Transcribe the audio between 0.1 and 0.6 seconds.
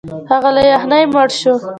هغه